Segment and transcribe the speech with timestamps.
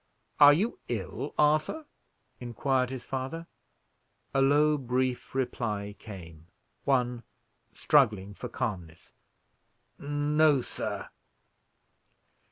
[0.39, 1.85] "Are you ill, Arthur?"
[2.39, 3.45] inquired his father.
[4.33, 6.47] A low brief reply came;
[6.85, 7.21] one
[7.71, 9.13] struggling for calmness.
[9.99, 11.07] "No, sir."